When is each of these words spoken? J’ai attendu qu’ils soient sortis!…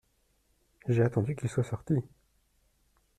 J’ai 0.89 1.03
attendu 1.03 1.35
qu’ils 1.35 1.47
soient 1.51 1.63
sortis!… 1.63 2.01